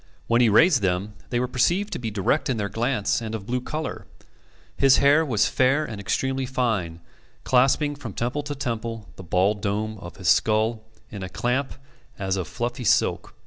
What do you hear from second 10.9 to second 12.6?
in a clamp as of